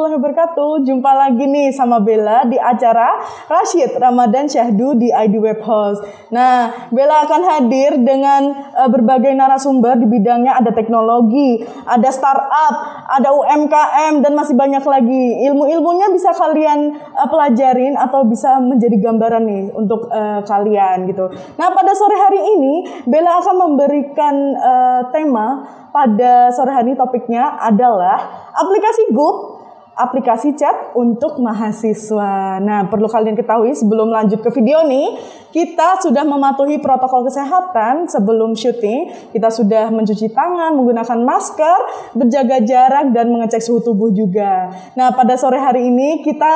[0.00, 0.72] Warahmatullahi wabarakatuh.
[0.88, 6.00] Jumpa lagi nih sama Bella di acara Rashid Ramadan Syahdu di ID Web House.
[6.32, 8.48] Nah, Bella akan hadir dengan
[8.80, 12.74] uh, berbagai narasumber di bidangnya ada teknologi, ada startup,
[13.12, 15.44] ada UMKM dan masih banyak lagi.
[15.52, 21.28] Ilmu-ilmunya bisa kalian uh, pelajarin atau bisa menjadi gambaran nih untuk uh, kalian gitu.
[21.60, 25.60] Nah, pada sore hari ini Bella akan memberikan uh, tema
[25.92, 29.59] pada sore hari ini topiknya adalah aplikasi Goop
[30.00, 32.58] aplikasi chat untuk mahasiswa.
[32.60, 35.20] Nah, perlu kalian ketahui sebelum lanjut ke video nih,
[35.52, 39.32] kita sudah mematuhi protokol kesehatan sebelum syuting.
[39.34, 41.78] Kita sudah mencuci tangan, menggunakan masker,
[42.16, 44.72] berjaga jarak dan mengecek suhu tubuh juga.
[44.96, 46.52] Nah, pada sore hari ini kita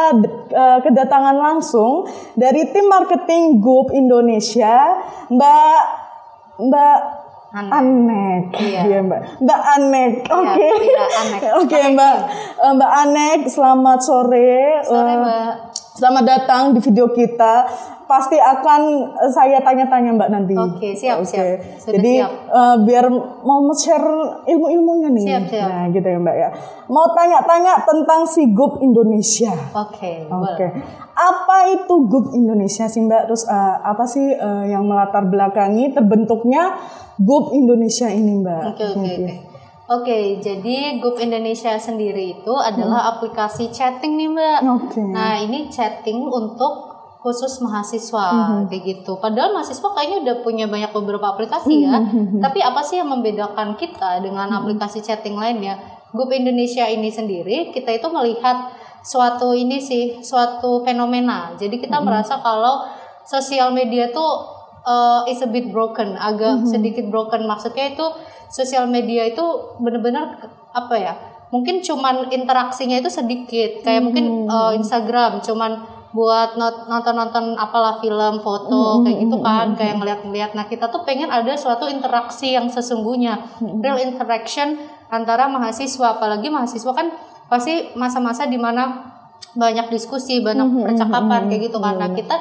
[0.51, 6.05] uh, kedatangan langsung dari tim marketing Goop Indonesia, Mbak
[6.55, 7.24] Mbak
[7.55, 7.71] Anek.
[7.71, 8.81] Anek, Iya.
[8.83, 9.21] iya Mbak.
[9.41, 10.67] Mbak Anek, Iya, oke.
[10.83, 11.41] iya, Anek.
[11.63, 12.17] Oke Mbak,
[12.59, 14.83] Eh, Mbak Anek, selamat sore.
[14.83, 15.53] Sore, Eh, Mbak.
[15.95, 17.71] Selamat datang di video kita.
[18.11, 20.55] Pasti akan eh, saya tanya-tanya Mbak nanti.
[20.59, 21.31] Oke, siap, Oke.
[21.31, 21.47] siap.
[21.79, 22.31] Sudah Jadi siap.
[22.51, 23.07] eh, biar
[23.47, 25.27] mau share ilmu-ilmunya nih.
[25.31, 25.69] Siap, siap.
[25.71, 26.49] Nah, gitu ya Mbak ya.
[26.91, 29.55] Mau tanya-tanya tentang si Group Indonesia.
[29.71, 30.67] Oke, Oke.
[30.67, 30.71] boleh.
[31.15, 33.31] Apa itu Group Indonesia sih Mbak?
[33.31, 36.75] Terus eh, apa sih eh, yang melatar belakangi terbentuknya
[37.23, 38.63] Group Indonesia ini Mbak?
[38.75, 39.54] Oke, oke, oke.
[39.85, 44.59] Oke, jadi Group Indonesia sendiri itu adalah aplikasi chatting nih, Mbak.
[44.65, 44.75] Hmm.
[44.81, 45.01] Oke.
[45.13, 46.89] Nah, ini chatting untuk
[47.21, 48.65] khusus mahasiswa Hmm.
[48.69, 49.17] kayak gitu.
[49.17, 52.01] Padahal mahasiswa kayaknya udah punya banyak beberapa aplikasi ya.
[52.01, 55.77] Hmm, Tapi apa sih yang membedakan kita dengan aplikasi chatting lainnya?
[56.13, 61.53] Group Indonesia ini sendiri kita itu melihat suatu ini sih, suatu fenomena.
[61.57, 62.09] Jadi kita Hmm.
[62.09, 62.89] merasa kalau
[63.25, 67.49] sosial media tuh uh, is a bit broken, agak sedikit broken.
[67.49, 68.07] Maksudnya itu
[68.53, 69.43] sosial media itu
[69.81, 70.39] benar-benar
[70.71, 71.15] apa ya?
[71.51, 79.03] Mungkin cuman interaksinya itu sedikit, kayak mungkin uh, Instagram cuman buat nonton-nonton apalah film, foto
[79.03, 80.55] kayak gitu kan, kayak ngeliat-ngeliat.
[80.55, 84.79] Nah kita tuh pengen ada suatu interaksi yang sesungguhnya, real interaction
[85.11, 87.11] antara mahasiswa, apalagi mahasiswa kan
[87.51, 89.11] pasti masa-masa di mana
[89.59, 91.99] banyak diskusi, banyak percakapan kayak gitu kan.
[91.99, 92.35] Nah kita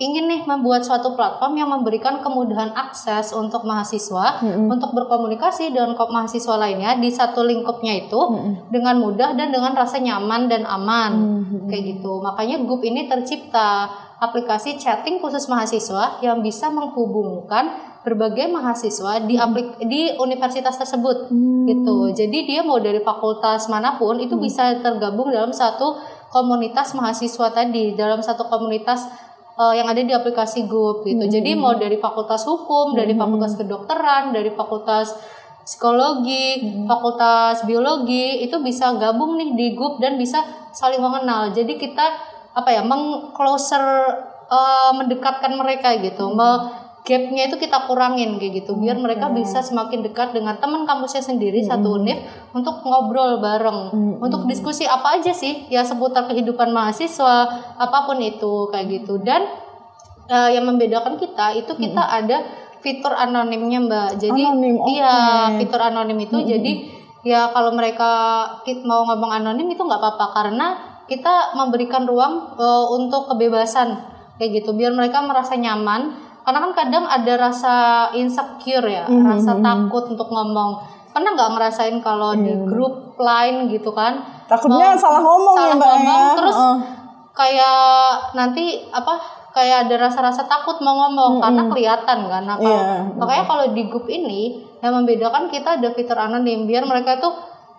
[0.00, 6.56] ingin nih membuat suatu platform yang memberikan kemudahan akses untuk mahasiswa untuk berkomunikasi dengan mahasiswa
[6.56, 8.20] lainnya di satu lingkupnya itu
[8.72, 11.44] dengan mudah dan dengan rasa nyaman dan aman.
[11.68, 12.24] Kayak gitu.
[12.24, 19.76] Makanya Goop ini tercipta aplikasi chatting khusus mahasiswa yang bisa menghubungkan berbagai mahasiswa di aplik
[19.84, 21.28] di universitas tersebut.
[21.68, 21.96] Gitu.
[22.16, 26.00] Jadi dia mau dari fakultas mana pun itu bisa tergabung dalam satu
[26.30, 29.04] komunitas mahasiswa tadi dalam satu komunitas
[29.60, 31.20] eh, yang ada di aplikasi Goop gitu.
[31.28, 35.12] Jadi mau dari fakultas hukum, dari fakultas kedokteran, dari fakultas
[35.60, 40.40] psikologi, fakultas biologi itu bisa gabung nih di Goop dan bisa
[40.72, 41.52] saling mengenal.
[41.52, 42.06] Jadi kita
[42.56, 43.84] apa ya, mengcloser
[44.48, 46.32] eh, mendekatkan mereka gitu.
[46.32, 48.76] Me- gapnya itu kita kurangin kayak gitu.
[48.76, 52.20] Biar mereka bisa semakin dekat dengan teman kampusnya sendiri satu univ
[52.52, 53.90] untuk ngobrol bareng.
[54.20, 57.48] Untuk diskusi apa aja sih ya seputar kehidupan mahasiswa
[57.80, 59.16] apa pun itu kayak gitu.
[59.24, 59.48] Dan
[60.28, 62.44] eh, yang membedakan kita itu kita ada
[62.84, 64.08] fitur anonimnya mbak.
[64.20, 64.88] Jadi Anonim, oke.
[64.92, 65.14] iya
[65.56, 66.36] fitur anonim itu.
[66.36, 66.72] Jadi
[67.24, 68.10] ya kalau mereka
[68.64, 70.26] kit- mau ngomong anonim itu nggak apa-apa.
[70.36, 70.66] Karena
[71.08, 73.96] kita memberikan ruang eh, untuk kebebasan
[74.36, 74.76] kayak gitu.
[74.76, 77.74] Biar mereka merasa nyaman karena kan kadang ada rasa
[78.10, 80.82] insecure ya rasa takut untuk ngomong.
[81.14, 84.18] Pernah nggak ngerasain kalau di grup lain gitu kan?
[84.50, 86.34] Takutnya mau- salah ngomong ya salah Mbak ngomong, ya.
[86.34, 86.76] terus Heeh.
[87.30, 87.78] kayak
[88.34, 89.14] nanti apa
[89.50, 93.82] kayak ada rasa-rasa takut mau ngomong karena kelihatan kan nah, kalau- Iya, makanya kalau di
[93.86, 97.30] grup ini yang membedakan kita ada fitur anonim biar mereka tuh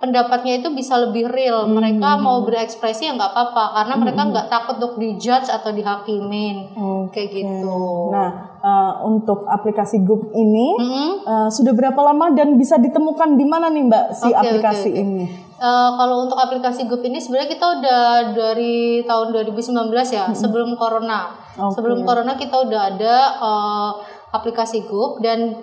[0.02, 4.76] pendapatnya itu bisa lebih real mereka mau berekspresi ya nggak apa-apa karena mereka nggak takut
[4.82, 6.74] untuk dijudge atau dihakimin
[7.14, 11.12] kayak gitu Nah, eh, untuk aplikasi Goop ini Mm-mm.
[11.24, 14.98] eh, sudah berapa lama dan bisa ditemukan di mana nih Mbak si Oke, aplikasi oke,
[14.98, 15.04] oke.
[15.06, 15.24] ini?
[15.62, 18.02] Eh, kalau untuk aplikasi Goop ini sebenarnya kita udah
[18.34, 21.30] dari tahun 2019 ya, sebelum corona.
[21.62, 21.78] Oke.
[21.78, 23.90] Sebelum corona kita udah ada eh,
[24.34, 25.62] aplikasi Goop dan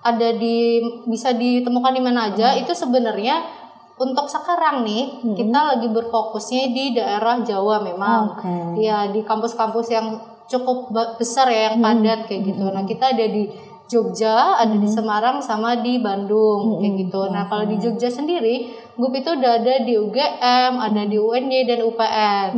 [0.00, 2.56] ada di bisa ditemukan di mana aja.
[2.56, 3.40] Itu sebenarnya
[4.00, 8.32] untuk sekarang nih kita lagi berfokusnya di daerah Jawa memang.
[8.32, 8.80] Oke.
[8.80, 10.16] Ya di kampus-kampus yang
[10.48, 12.64] cukup besar ya yang padat kayak gitu.
[12.72, 13.46] Nah, kita ada di
[13.90, 17.26] Jogja, ada di Semarang sama di Bandung kayak gitu.
[17.28, 21.82] Nah, kalau di Jogja sendiri, grup itu udah ada di UGM, ada di UNY dan
[21.84, 22.48] UPN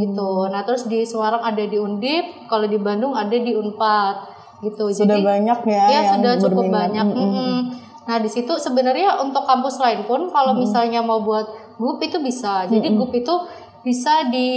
[0.00, 0.32] gitu.
[0.48, 4.16] Nah, terus di Semarang ada di Undip, kalau di Bandung ada di Unpad
[4.64, 4.88] gitu.
[4.88, 6.78] Sudah Jadi banyak ya ya yang sudah cukup berminat.
[6.88, 7.06] banyak.
[7.12, 7.30] Mm-mm.
[7.34, 7.60] Mm-mm.
[8.06, 12.64] Nah, di situ sebenarnya untuk kampus lain pun kalau misalnya mau buat grup itu bisa.
[12.70, 13.34] Jadi grup itu
[13.82, 14.48] bisa di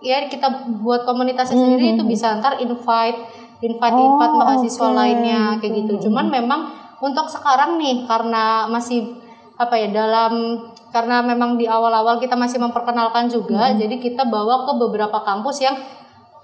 [0.00, 3.20] ya kita buat komunitasnya sendiri itu bisa ntar invite
[3.60, 6.08] invite Oh, invite mahasiswa oke, lainnya kayak gitu.
[6.08, 9.20] Cuman memang untuk sekarang nih karena masih
[9.60, 14.72] apa ya dalam karena memang di awal-awal kita masih memperkenalkan juga, jadi kita bawa ke
[14.80, 15.76] beberapa kampus yang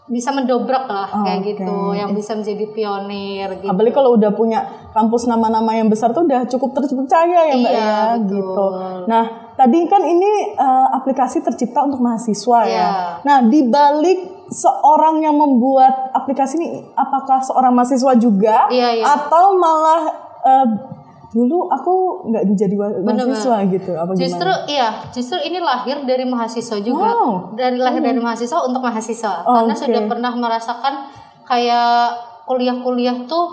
[0.06, 1.46] bisa mendobrak lah kayak Oke.
[1.50, 3.66] gitu, yang bisa menjadi pionir gitu.
[3.66, 4.62] Apalagi kalau udah punya
[4.94, 8.38] kampus nama-nama yang besar tuh udah cukup terpercaya ya mbak Iya, ya betul.
[8.38, 8.66] gitu.
[9.10, 9.24] Nah
[9.58, 12.70] tadi kan ini eh, aplikasi tercipta untuk mahasiswa ya.
[12.70, 12.90] Iya.
[13.26, 19.04] Nah di balik seorang yang membuat aplikasi ini, apakah seorang mahasiswa juga Iya, iya.
[19.10, 20.02] atau malah
[20.46, 20.66] eh,
[21.36, 23.92] dulu aku nggak jadi wa- mahasiswa gitu?
[23.92, 24.64] Apa Justru gimana?
[24.72, 27.12] iya, justru ini lahir dari mahasiswa juga.
[27.12, 27.52] Wow.
[27.52, 29.44] Dari lahir dari mahasiswa untuk mahasiswa.
[29.44, 29.84] Karena Oke.
[29.84, 30.94] sudah pernah merasakan
[31.44, 32.16] kayak
[32.48, 33.52] kuliah-kuliah tuh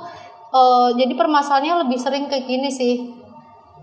[0.56, 3.20] eh, jadi permasalahannya lebih sering kayak gini sih.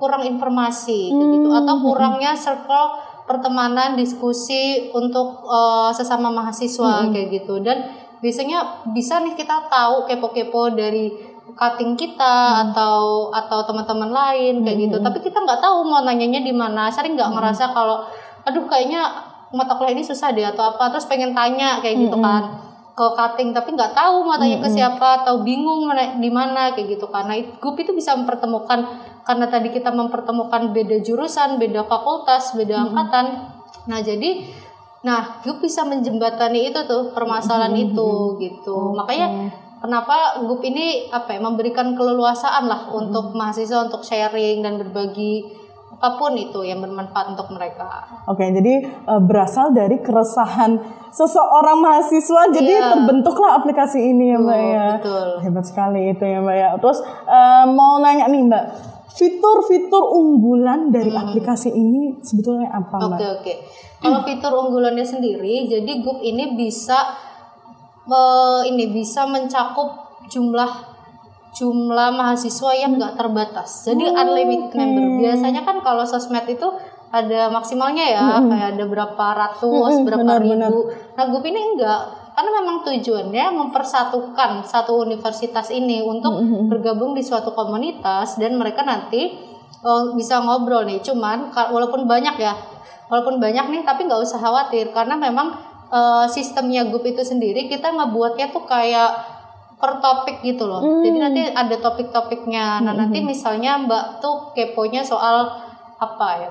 [0.01, 7.61] Kurang informasi kayak gitu atau kurangnya circle pertemanan, diskusi untuk eh, sesama mahasiswa kayak gitu.
[7.61, 7.85] Dan
[8.21, 11.13] biasanya bisa nih kita tahu kepo-kepo dari
[11.57, 14.97] cutting kita atau atau teman-teman lain kayak gitu.
[15.01, 16.91] Tapi kita nggak tahu mau nanyanya di mana.
[16.91, 18.05] Sering nggak ngerasa kalau
[18.45, 19.07] aduh kayaknya
[19.51, 20.91] mata kuliah ini susah deh atau apa.
[20.95, 22.43] Terus pengen tanya kayak gitu kan
[22.95, 23.51] ke cutting.
[23.55, 27.39] Tapi nggak tahu mau tanya ke siapa atau bingung mana- di mana kayak gitu karena
[27.59, 28.81] grup itu bisa mempertemukan
[29.25, 33.27] karena tadi kita mempertemukan beda jurusan beda fakultas beda angkatan.
[33.87, 34.45] Nah jadi
[35.01, 38.93] Nah, grup bisa menjembatani itu tuh permasalahan itu gitu.
[38.93, 39.49] Makanya
[39.81, 45.59] kenapa grup ini apa ya memberikan keleluasaan lah untuk mahasiswa untuk sharing dan berbagi
[45.91, 48.09] apa pun itu yang bermanfaat untuk mereka.
[48.25, 50.81] Oke, jadi eh, berasal dari keresahan
[51.13, 52.89] seseorang mahasiswa, jadi Iya.
[52.95, 54.87] terbentuklah aplikasi ini ya mbak ya.
[54.97, 55.29] betul.
[55.45, 56.69] Hebat sekali itu ya mbak ya.
[56.81, 58.65] Terus eh, mau nanya nih mbak,
[59.13, 63.19] fitur-fitur unggulan dari aplikasi ini sebetulnya apa mbak?
[63.21, 63.55] Oke oke.
[64.01, 66.97] Kalau fitur unggulannya sendiri, jadi grup ini bisa
[68.11, 70.91] eh, ini bisa mencakup jumlah
[71.51, 73.91] jumlah mahasiswa yang nggak terbatas.
[73.91, 75.19] Jadi unlimited member.
[75.19, 76.67] Biasanya kan kalau sosmed itu
[77.11, 80.95] ada maksimalnya ya, kayak ada berapa ratus, Mm-mm, berapa benar, ribu.
[81.19, 82.07] Nah grup ini enggak,
[82.39, 86.39] karena memang tujuannya mempersatukan satu universitas ini untuk
[86.71, 89.27] bergabung di suatu komunitas dan mereka nanti
[89.83, 91.03] eh, bisa ngobrol nih.
[91.03, 92.55] Cuman walaupun banyak ya,
[93.11, 97.91] walaupun banyak nih, tapi nggak usah khawatir karena memang eh, sistemnya grup itu sendiri kita
[97.91, 99.41] ngebuatnya tuh kayak
[99.81, 100.85] per topik gitu loh.
[101.01, 102.85] Jadi nanti ada topik-topiknya.
[102.85, 105.49] Nah nanti misalnya Mbak tuh keponya soal
[105.97, 106.51] apa ya?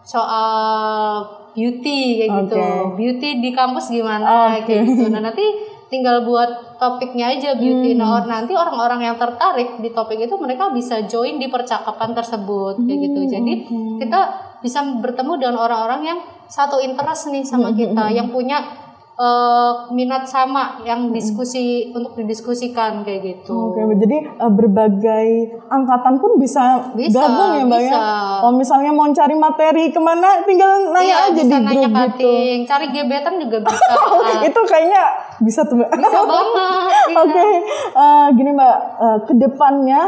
[0.00, 1.20] Soal
[1.52, 2.56] beauty kayak gitu.
[2.56, 2.96] Oke.
[2.96, 4.64] Beauty di kampus gimana Oke.
[4.64, 5.12] kayak gitu.
[5.12, 5.44] Nah nanti
[5.92, 8.00] tinggal buat topiknya aja beauty.
[8.00, 12.80] Nah or- nanti orang-orang yang tertarik di topik itu mereka bisa join di percakapan tersebut
[12.80, 13.20] kayak gitu.
[13.28, 13.52] Jadi
[14.00, 14.20] kita
[14.64, 18.79] bisa bertemu dengan orang-orang yang satu interest nih sama kita, yang punya
[19.20, 23.52] eh, minat sama, yang diskusi untuk didiskusikan kayak gitu.
[23.52, 25.26] Oke, jadi eh, berbagai
[25.68, 28.00] angkatan pun bisa, Bisa, gabung ya mbak ya.
[28.40, 31.92] Kalau misalnya mau cari materi ke mana, tinggal nanya Iya, aja bisa di nanya grup
[32.16, 32.24] gitu.
[32.24, 33.92] cutting, cari gebetan juga bisa.
[34.40, 35.02] Itu kayaknya
[35.38, 35.90] bisa tuh mbak.
[35.92, 36.88] bisa banget.
[37.12, 37.20] iya.
[37.20, 37.44] Oke,
[37.92, 40.00] eh, gini mbak, eh, ke depannya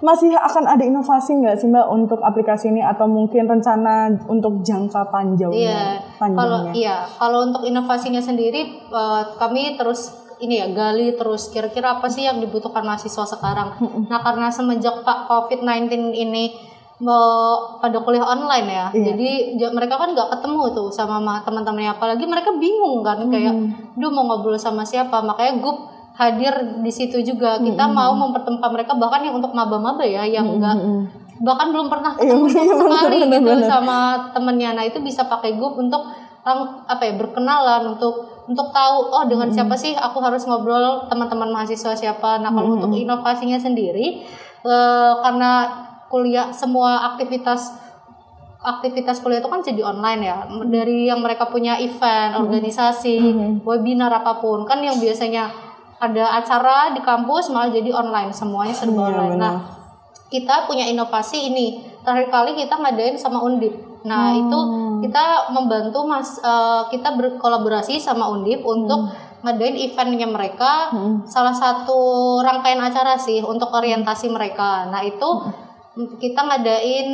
[0.00, 5.06] masih akan ada inovasi nggak sih mbak untuk aplikasi ini atau mungkin rencana untuk jangka
[5.06, 6.72] panjang Iya, kalau panjangnya?
[6.72, 12.22] iya, kalau untuk inovasinya sendiri eh, kami terus ini ya gali terus kira-kira apa sih
[12.22, 13.70] yang dibutuhkan mahasiswa sekarang.
[14.04, 16.50] Nah, karena semenjak Pak COVID-19 ini
[16.96, 18.86] eh, pada kuliah online ya.
[18.90, 19.04] Iya.
[19.08, 23.54] Jadi ja- mereka kan nggak ketemu tuh sama ma- teman-temannya apalagi mereka bingung kan kayak
[23.94, 25.20] duh mau ngobrol sama siapa.
[25.20, 27.58] Makanya grup hadir di situ juga.
[27.58, 30.78] Kita mau mempertemukan mereka bahkan yang untuk maba-maba ya yang enggak
[31.42, 33.66] bahkan belum pernah ketemu Iya, sama bener, sekali bener, gitu bener.
[33.66, 33.98] sama
[34.30, 34.70] temennya.
[34.78, 36.02] Nah itu bisa pakai grup untuk
[36.84, 39.96] apa ya berkenalan untuk untuk tahu oh dengan siapa sih?
[39.96, 42.38] Aku harus ngobrol teman-teman mahasiswa siapa.
[42.38, 44.22] Nah kalau untuk inovasinya sendiri
[44.62, 45.50] eh, karena
[46.12, 47.82] kuliah semua aktivitas
[48.64, 50.38] aktivitas kuliah itu kan jadi online ya.
[50.48, 53.16] Dari yang mereka punya event organisasi
[53.66, 55.63] webinar apa pun kan yang biasanya
[56.00, 58.30] ada acara di kampus malah jadi online.
[58.34, 59.36] Semuanya serba Iya, online.
[59.38, 59.56] Nah
[60.28, 61.82] kita punya inovasi ini.
[62.02, 63.72] Terakhir kali kita ngadain sama Undip.
[64.04, 64.58] Nah itu
[65.06, 69.08] kita membantu mas eh, kita berkolaborasi sama Undip untuk
[69.44, 70.92] ngadain eventnya mereka.
[71.28, 74.88] Salah satu rangkaian acara sih untuk orientasi mereka.
[74.88, 75.28] Nah itu
[75.94, 77.08] kita ngadain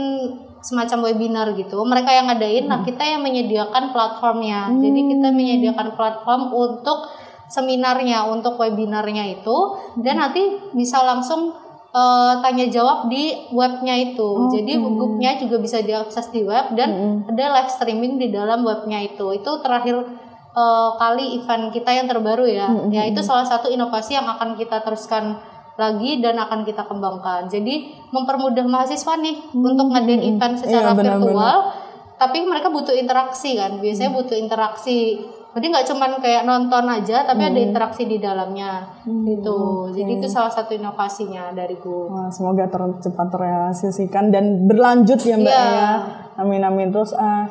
[0.61, 1.81] semacam webinar gitu.
[1.85, 4.71] Mereka yang ngadain nah kita yang menyediakan platformnya.
[4.73, 6.99] Jadi kita menyediakan platform untuk
[7.51, 9.57] seminarnya untuk webinarnya itu
[9.99, 11.51] dan nanti bisa langsung
[11.91, 14.55] eh, tanya jawab di webnya itu.
[14.55, 19.35] Jadi grupnya juga bisa diakses di web dan ada live streaming di dalam webnya itu.
[19.35, 19.99] Itu terakhir
[20.55, 22.71] eh, kali event kita yang terbaru ya.
[22.95, 25.43] Ya itu salah satu inovasi yang akan kita teruskan
[25.81, 27.49] lagi dan akan kita kembangkan.
[27.49, 31.57] Jadi mempermudah mahasiswa nih untuk ngadain event secara Iya, virtual,
[32.21, 33.81] tapi mereka butuh interaksi kan.
[33.81, 35.25] Biasanya butuh interaksi.
[35.51, 39.91] Jadi nggak cuman kayak nonton aja, tapi ada interaksi di dalamnya gitu.
[39.91, 42.07] Jadi itu salah satu inovasinya dari Go.
[42.07, 45.67] Wah, semoga ter- cepat terrealisasikan dan berlanjut ya Mbak Iya.
[45.67, 45.91] ya.
[46.39, 46.95] Amin amin.
[46.95, 47.45] Terus eh,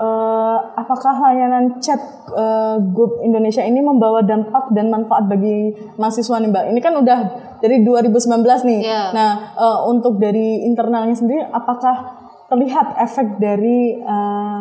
[0.00, 2.00] eh, apakah layanan chat
[2.32, 6.64] eh, Group Indonesia ini membawa dampak dan manfaat bagi mahasiswa nih Mbak?
[6.72, 7.18] Ini kan udah
[7.60, 8.16] dari 2019
[8.64, 8.80] nih.
[8.80, 9.02] Iya.
[9.12, 12.16] Nah, eh, untuk dari internalnya sendiri apakah
[12.48, 14.60] terlihat efek dari eh,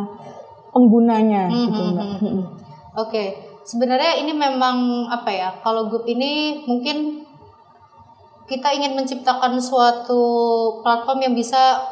[0.69, 2.07] penggunanya gitu Mbak?
[2.21, 2.43] Mm-mm.
[2.97, 3.23] Oke,
[3.65, 5.49] sebenarnya ini memang apa ya?
[5.61, 7.25] Kalau grup ini mungkin
[8.49, 10.21] kita ingin menciptakan suatu
[10.81, 11.85] platform yang bisa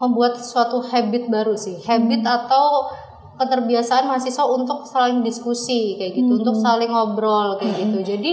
[0.00, 2.90] membuat suatu habit baru sih, habit atau
[3.36, 8.16] keterbiasaan mahasiswa untuk saling diskusi kayak gitu, untuk saling ngobrol kayak gitu.
[8.16, 8.30] Jadi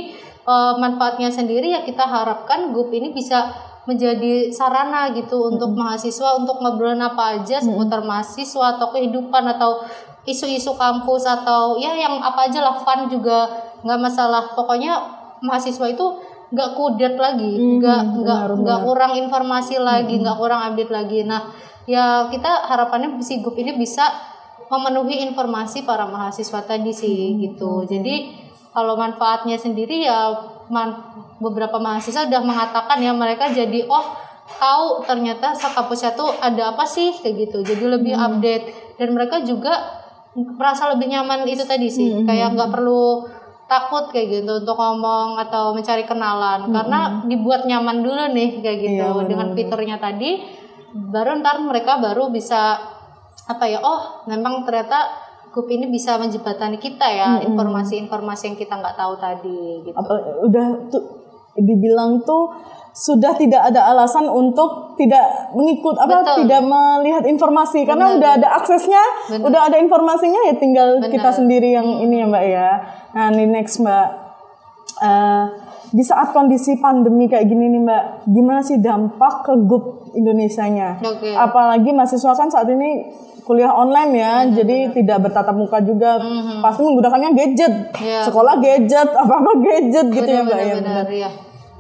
[0.47, 6.61] eh, manfaatnya sendiri ya kita harapkan grup ini bisa menjadi sarana gitu untuk mahasiswa untuk
[6.61, 9.81] ngobrolin apa aja seputar mahasiswa atau kehidupan atau
[10.29, 13.49] isu-isu kampus atau ya yang apa aja lah fun juga
[13.81, 14.53] nggak masalah.
[14.53, 14.93] Pokoknya
[15.41, 16.05] mahasiswa itu
[16.49, 21.25] nggak kudet lagi nggak nggak nggak kurang informasi lagi nggak kurang update lagi.
[21.25, 21.49] Nah
[21.89, 24.05] ya kita harapannya si grup ini bisa
[24.69, 27.89] memenuhi informasi para mahasiswa tadi sih gitu.
[27.89, 28.37] Jadi
[28.69, 30.29] kalau manfaatnya sendiri ya
[31.41, 34.05] beberapa mahasiswa udah mengatakan ya mereka jadi oh
[34.49, 37.13] tahu ternyata kampusnya tuh ada apa sih?
[37.21, 37.57] Kayak gitu.
[37.61, 38.97] Jadi lebih update.
[38.97, 40.01] Dan mereka juga
[40.33, 42.25] merasa lebih nyaman itu tadi sih.
[42.25, 43.25] Kayak nggak perlu
[43.69, 46.73] takut kayak gitu untuk ngomong atau mencari kenalan.
[46.73, 49.05] Karena dibuat nyaman dulu nih kayak gitu.
[49.05, 50.57] Iya, dengan fiturnya tadi
[50.89, 52.81] baru ntar mereka baru bisa
[53.45, 58.95] apa ya oh memang ternyata grup ini bisa menjembatani kita ya informasi-informasi yang kita nggak
[58.97, 60.13] tahu tadi gitu apa
[60.45, 61.03] udah tuh
[61.59, 62.53] dibilang tuh
[62.89, 66.35] sudah tidak ada alasan untuk tidak mengikut apa Betul.
[66.45, 69.45] tidak melihat informasi karena udah ada aksesnya, Benar.
[69.47, 71.37] udah ada informasinya ya tinggal kita Benar.
[71.37, 72.69] sendiri yang ini ya Mbak ya.
[73.15, 74.29] Nah, ini next Mbak
[74.99, 75.45] Eh,
[75.89, 81.01] di saat kondisi pandemi kayak gini nih Mbak, gimana sih dampak ke grup Indonesianya?
[81.01, 81.33] Oke.
[81.33, 83.09] Apalagi mahasiswa kan saat ini
[83.41, 86.21] kuliah online ya, jadi tidak bertatap muka juga,
[86.61, 87.73] pasti menggunakannya gadget.
[87.97, 88.21] Iya.
[88.21, 90.75] sekolah gadget, apa apa gadget gitu ya mbak ya.
[91.09, 91.29] ya.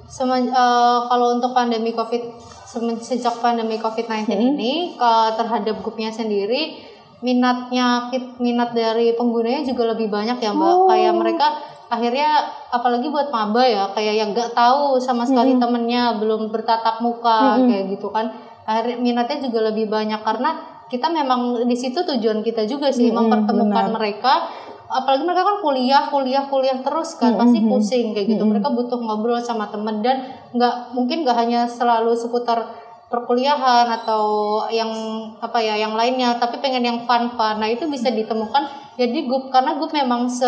[0.09, 2.21] Semen- eh, kalau untuk pandemi COVID
[2.97, 4.57] sejak pandemi COVID-19 Hmm.
[4.57, 6.73] ini ke- terhadap grupnya sendiri
[7.19, 10.73] minatnya minat dari penggunanya juga lebih banyak ya mbak.
[10.73, 10.87] Oh.
[10.87, 11.47] Kayak mereka
[11.89, 15.61] akhirnya apalagi buat maba ya kayak yang nggak tahu sama sekali Hmm.
[15.61, 18.29] temennya belum bertatap muka kayak gitu kan.
[18.69, 20.53] Akhirnya minatnya juga lebih banyak karena
[20.89, 24.45] kita memang di situ tujuan kita juga sih mempertemukan mereka.
[24.89, 28.43] Apalagi mereka kan kuliah kuliah kuliah terus kan pasti pusing kayak gitu.
[28.45, 32.69] Mereka butuh ngobrol sama temen dan nggak mungkin nggak hanya selalu seputar
[33.09, 34.25] perkuliahan atau
[34.69, 34.93] yang
[35.41, 38.69] apa ya yang lainnya tapi pengen yang fun fun nah itu bisa ditemukan
[39.01, 40.45] jadi grup karena grup memang se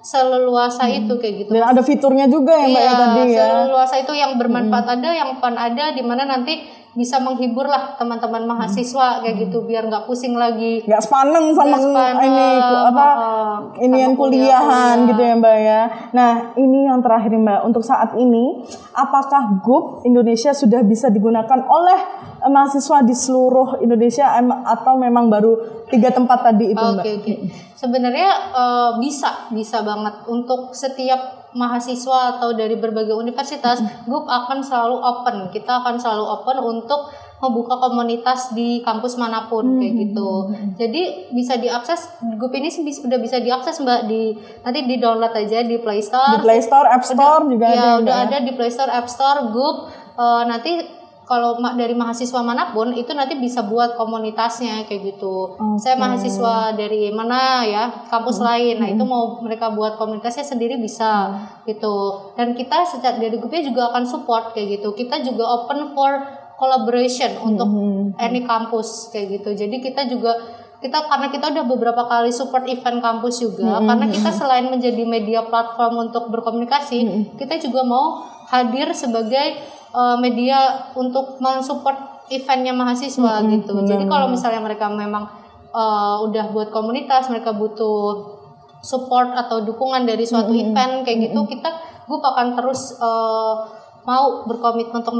[0.00, 3.44] seleluasa itu kayak gitu Dan ada fiturnya juga ya mbak ya Iya, tadi ya.
[3.44, 6.54] seleluasa itu yang bermanfaat ada, yang fun ada, di mana nanti
[6.98, 10.82] bisa menghibur lah teman-teman mahasiswa kayak gitu, biar nggak pusing lagi.
[10.82, 15.08] Nggak sepaneng sama Nggak sepaneng, ini apa uh, ini yang kuliahan kuliah.
[15.14, 15.82] gitu ya mbak ya.
[16.10, 18.66] Nah ini yang terakhir mbak untuk saat ini
[18.98, 21.98] apakah grup Indonesia sudah bisa digunakan oleh
[22.42, 24.34] eh, mahasiswa di seluruh Indonesia
[24.66, 27.06] atau memang baru tiga tempat tadi itu mbak?
[27.06, 27.34] Oke oke.
[27.78, 34.96] Sebenarnya eh, bisa bisa banget untuk setiap mahasiswa atau dari berbagai universitas, grup akan selalu
[35.00, 35.36] open.
[35.48, 40.30] Kita akan selalu open untuk membuka komunitas di kampus mana pun kayak gitu.
[40.74, 44.34] Jadi bisa diakses grup ini sih bis- udah bisa diakses Mbak di
[44.66, 46.34] nanti di download aja di Play Store.
[46.34, 48.02] Di Play Store, App Store juga ya, ada.
[48.02, 48.26] udah ya?
[48.26, 49.86] ada di Play Store, App Store, Grup.
[50.18, 50.97] Eh, nanti
[51.28, 55.60] kalau dari mahasiswa mana pun itu nanti bisa buat komunitasnya kayak gitu.
[55.76, 58.80] Saya mahasiswa dari mana ya, kampus lain.
[58.80, 61.36] Nah, itu mau mereka buat komunitasnya sendiri bisa
[61.68, 62.32] gitu.
[62.32, 64.96] Dan kita secara dari grupnya juga akan support kayak gitu.
[64.96, 66.12] Kita juga open for
[66.56, 67.68] collaboration untuk
[68.16, 69.52] any kampus kayak gitu.
[69.52, 70.32] Jadi kita juga
[70.78, 75.42] kita karena kita udah beberapa kali support event kampus juga karena kita selain menjadi media
[75.42, 79.58] platform untuk berkomunikasi kita juga mau hadir sebagai
[79.92, 83.84] uh, media untuk mensupport eventnya mahasiswa gitu.
[83.88, 85.24] Jadi kalau misalnya mereka memang
[85.72, 88.36] uh, udah buat komunitas mereka butuh
[88.84, 91.68] support atau dukungan dari suatu event kayak gitu kita
[92.08, 93.66] gue akan terus uh,
[94.08, 95.16] mau berkomitmen untuk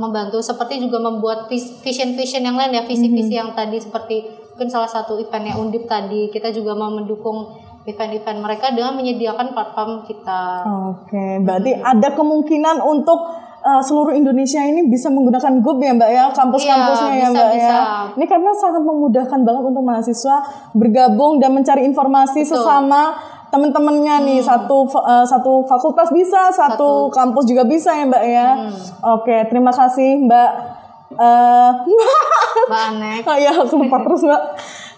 [0.00, 0.40] membantu.
[0.40, 4.24] Seperti juga membuat vis- vision-vision yang lain ya visi-visi yang tadi seperti
[4.56, 6.32] mungkin salah satu eventnya Undip tadi.
[6.32, 7.52] Kita juga mau mendukung
[7.84, 10.64] event-event mereka dengan menyediakan platform kita.
[10.88, 13.18] Oke, berarti ada kemungkinan untuk
[13.64, 17.48] uh, seluruh Indonesia ini bisa menggunakan GUP ya Mbak ya, kampus-kampusnya Iya, ya bisa, Mbak
[17.48, 17.56] ya.
[17.56, 17.76] bisa.
[18.16, 20.36] Ini karena sangat memudahkan banget untuk mahasiswa
[20.72, 22.48] bergabung dan mencari informasi Betul.
[22.50, 22.54] Hmm.
[22.56, 23.02] sesama
[23.50, 28.48] teman-temannya nih satu uh, satu fakultas bisa, satu, kampus juga bisa ya Mbak ya.
[28.54, 28.72] Hmm.
[29.18, 30.50] Oke, terima kasih Mbak.
[31.18, 31.70] Uh,
[32.70, 33.22] Mbak Anek.
[33.26, 34.42] Oh iya, aku lupa terus Mbak.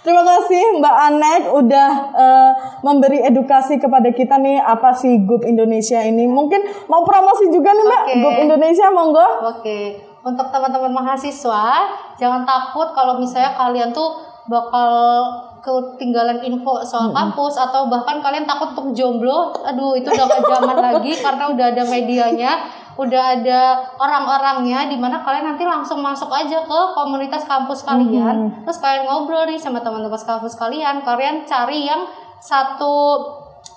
[0.03, 6.03] Terima kasih Mbak Anek udah eh, memberi edukasi kepada kita nih apa sih GUP Indonesia
[6.03, 6.27] ini.
[6.27, 8.03] Mungkin mau promosi juga nih Mbak.
[8.19, 9.27] GUP Indonesia monggo.
[9.47, 11.87] Oke, untuk teman-teman mahasiswa
[12.19, 14.19] jangan takut kalau misalnya kalian tuh
[14.51, 14.91] bakal
[15.63, 19.55] ketinggalan info soal kampus atau bahkan kalian takut untuk jomblo.
[19.63, 22.53] Aduh, itu udah gak zaman lagi karena udah ada medianya,
[22.93, 23.61] udah ada
[23.97, 28.65] orang-orangnya di mana kalian nanti langsung masuk aja ke komunitas kampus kalian.
[28.65, 32.05] Terus kalian ngobrol nih sama teman-teman kampus kalian, kalian cari yang
[32.43, 33.23] satu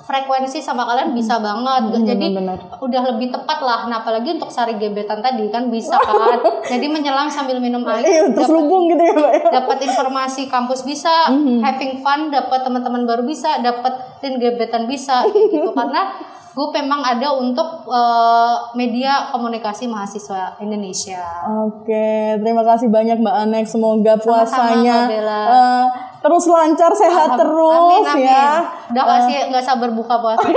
[0.06, 1.98] frekuensi sama kalian bisa banget.
[2.04, 2.58] Jadi benar.
[2.82, 3.80] udah lebih tepat lah.
[3.90, 6.42] Nah, apalagi untuk sari gebetan tadi kan bisa kan.
[6.66, 8.06] Jadi menyelam sambil minum air.
[8.06, 9.42] Iya, dapat- terselubung gitu ya ya.
[9.62, 11.30] dapat informasi kampus bisa,
[11.62, 16.14] having fun, dapat teman-teman baru bisa, dapetin gebetan bisa gitu karena
[16.56, 21.20] gue memang ada untuk eh, media komunikasi mahasiswa Indonesia.
[21.68, 23.66] Oke, terima kasih banyak Mbak Anek.
[23.68, 25.86] Semoga puasanya eh,
[26.24, 28.24] terus lancar, sehat terus amin, amin.
[28.32, 28.48] ya.
[28.88, 30.48] Udah kasih nggak sabar buka puasa.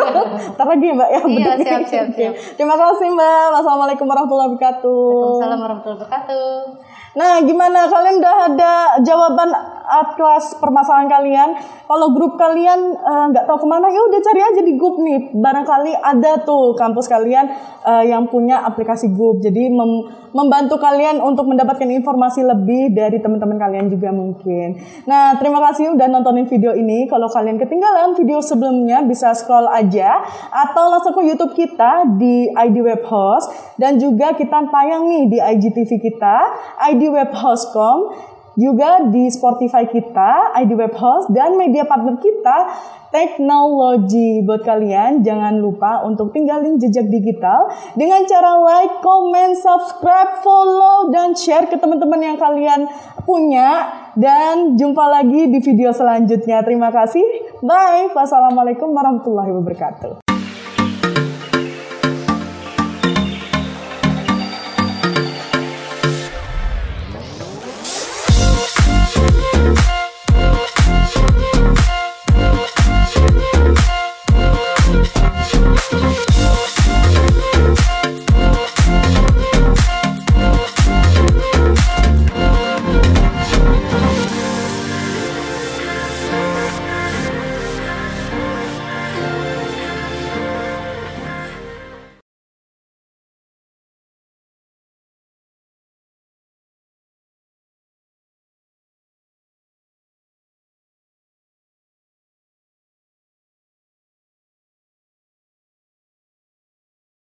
[0.54, 1.20] Ntar lagi Mbak ya.
[1.26, 2.34] Iya, siap, siap, siap.
[2.54, 3.44] Terima kasih Mbak.
[3.58, 4.94] Wassalamualaikum warahmatullahi wabarakatuh.
[5.10, 6.48] Waalaikumsalam warahmatullahi wabarakatuh.
[7.18, 9.50] Nah, gimana kalian udah ada jawaban
[9.88, 11.48] atlas permasalahan kalian?
[11.88, 15.32] Kalau grup kalian eh, nggak tahu ke mana, ya udah cari aja di grup nih.
[15.32, 17.48] Barangkali ada tuh kampus kalian
[17.88, 19.40] eh, yang punya aplikasi grup.
[19.40, 24.76] Jadi mem- membantu kalian untuk mendapatkan informasi lebih dari teman-teman kalian juga mungkin.
[25.08, 27.08] Nah, terima kasih udah nontonin video ini.
[27.08, 30.20] Kalau kalian ketinggalan video sebelumnya bisa scroll aja
[30.52, 35.38] atau langsung ke YouTube kita di ID Web Host dan juga kita tayang nih di
[35.38, 36.36] IGTV kita,
[36.92, 42.58] ID Web Host.com juga di Spotify kita, ID Web Host dan media partner kita
[43.08, 51.08] teknologi buat kalian jangan lupa untuk tinggalin jejak digital dengan cara like, comment, subscribe, follow
[51.14, 52.90] dan share ke teman-teman yang kalian
[53.24, 56.60] punya dan jumpa lagi di video selanjutnya.
[56.66, 57.24] Terima kasih.
[57.62, 58.10] Bye.
[58.12, 60.27] Wassalamualaikum warahmatullahi wabarakatuh.